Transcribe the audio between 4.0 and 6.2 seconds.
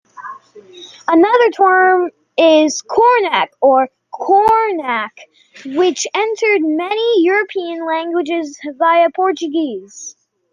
"kornak", which